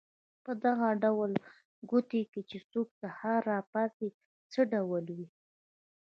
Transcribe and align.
په 0.43 0.51
دغه 0.63 0.89
ډول 1.03 1.31
کوټه 1.89 2.21
کې 2.31 2.41
چې 2.49 2.57
څوک 2.71 2.87
سهار 3.01 3.41
را 3.51 3.59
پاڅي 3.71 4.07
څه 4.51 4.59
ډول 4.73 5.05
وي. 5.17 5.27